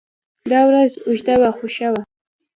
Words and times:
دا 0.51 0.61
ورځ 0.69 0.91
اوږده 1.05 1.35
وه 1.41 1.49
خو 1.57 1.65
ښه 1.75 1.87
وه. 1.93 2.01